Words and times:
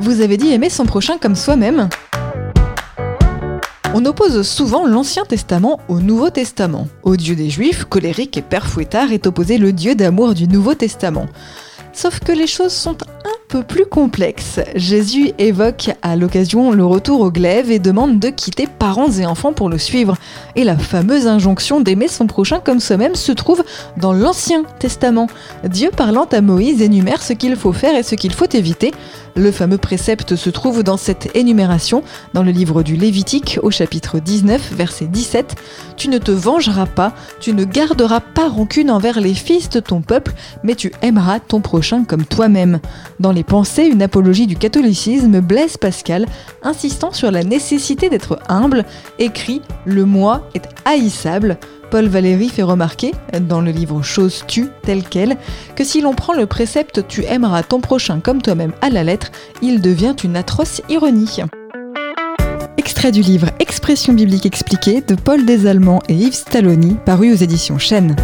Vous 0.00 0.22
avez 0.22 0.38
dit 0.38 0.50
aimer 0.50 0.70
son 0.70 0.86
prochain 0.86 1.18
comme 1.18 1.36
soi-même 1.36 1.88
on 3.92 4.04
oppose 4.04 4.42
souvent 4.42 4.86
l'Ancien 4.86 5.24
Testament 5.24 5.80
au 5.88 5.98
Nouveau 5.98 6.30
Testament. 6.30 6.86
Au 7.02 7.16
Dieu 7.16 7.34
des 7.34 7.50
Juifs, 7.50 7.84
colérique 7.84 8.36
et 8.36 8.42
père 8.42 8.68
fouettard 8.68 9.10
est 9.10 9.26
opposé 9.26 9.58
le 9.58 9.72
Dieu 9.72 9.96
d'amour 9.96 10.34
du 10.34 10.46
Nouveau 10.46 10.74
Testament. 10.74 11.26
Sauf 11.92 12.20
que 12.20 12.30
les 12.30 12.46
choses 12.46 12.72
sont 12.72 12.96
plus 13.58 13.86
complexe. 13.86 14.60
Jésus 14.74 15.32
évoque 15.38 15.90
à 16.02 16.16
l'occasion 16.16 16.70
le 16.70 16.84
retour 16.84 17.20
au 17.20 17.30
glaive 17.30 17.70
et 17.70 17.78
demande 17.78 18.18
de 18.18 18.28
quitter 18.28 18.66
parents 18.66 19.10
et 19.10 19.26
enfants 19.26 19.52
pour 19.52 19.68
le 19.68 19.78
suivre. 19.78 20.16
Et 20.56 20.64
la 20.64 20.76
fameuse 20.76 21.26
injonction 21.26 21.80
d'aimer 21.80 22.08
son 22.08 22.26
prochain 22.26 22.60
comme 22.60 22.80
soi-même 22.80 23.14
se 23.14 23.32
trouve 23.32 23.64
dans 23.96 24.12
l'Ancien 24.12 24.62
Testament. 24.78 25.26
Dieu 25.64 25.90
parlant 25.94 26.26
à 26.32 26.40
Moïse 26.40 26.82
énumère 26.82 27.22
ce 27.22 27.32
qu'il 27.32 27.56
faut 27.56 27.72
faire 27.72 27.96
et 27.96 28.02
ce 28.02 28.14
qu'il 28.14 28.32
faut 28.32 28.48
éviter. 28.52 28.92
Le 29.36 29.52
fameux 29.52 29.78
précepte 29.78 30.34
se 30.34 30.50
trouve 30.50 30.82
dans 30.82 30.96
cette 30.96 31.36
énumération, 31.36 32.02
dans 32.34 32.42
le 32.42 32.50
livre 32.50 32.82
du 32.82 32.96
Lévitique 32.96 33.58
au 33.62 33.70
chapitre 33.70 34.18
19, 34.18 34.72
verset 34.72 35.06
17. 35.06 35.54
Tu 35.96 36.08
ne 36.08 36.18
te 36.18 36.32
vengeras 36.32 36.86
pas, 36.86 37.12
tu 37.38 37.52
ne 37.52 37.64
garderas 37.64 38.20
pas 38.20 38.48
rancune 38.48 38.90
envers 38.90 39.20
les 39.20 39.34
fils 39.34 39.68
de 39.70 39.80
ton 39.80 40.02
peuple, 40.02 40.32
mais 40.64 40.74
tu 40.74 40.92
aimeras 41.02 41.38
ton 41.38 41.60
prochain 41.60 42.04
comme 42.04 42.24
toi-même. 42.24 42.80
Dans 43.20 43.32
les 43.32 43.39
pensées, 43.42 43.84
une 43.84 44.02
apologie 44.02 44.46
du 44.46 44.56
catholicisme, 44.56 45.40
Blaise 45.40 45.76
Pascal, 45.76 46.26
insistant 46.62 47.12
sur 47.12 47.30
la 47.30 47.42
nécessité 47.42 48.08
d'être 48.08 48.38
humble, 48.48 48.84
écrit 49.18 49.62
Le 49.84 50.04
moi 50.04 50.48
est 50.54 50.68
haïssable. 50.84 51.58
Paul 51.90 52.06
Valéry 52.06 52.48
fait 52.48 52.62
remarquer, 52.62 53.12
dans 53.48 53.60
le 53.60 53.72
livre 53.72 54.02
Chose 54.02 54.44
tu, 54.46 54.68
tel 54.82 55.02
quel, 55.02 55.36
que 55.74 55.84
si 55.84 56.00
l'on 56.00 56.14
prend 56.14 56.34
le 56.34 56.46
précepte 56.46 57.06
Tu 57.08 57.24
aimeras 57.24 57.62
ton 57.62 57.80
prochain 57.80 58.20
comme 58.20 58.42
toi-même 58.42 58.72
à 58.80 58.90
la 58.90 59.02
lettre, 59.02 59.32
il 59.60 59.80
devient 59.80 60.14
une 60.22 60.36
atroce 60.36 60.82
ironie. 60.88 61.38
Extrait 62.76 63.12
du 63.12 63.22
livre 63.22 63.48
Expression 63.58 64.12
biblique 64.12 64.46
expliquée 64.46 65.00
de 65.00 65.14
Paul 65.14 65.44
Desallemands 65.44 66.02
et 66.08 66.14
Yves 66.14 66.34
Stalloni, 66.34 66.96
paru 67.04 67.32
aux 67.32 67.36
éditions 67.36 67.78
Chênes. 67.78 68.16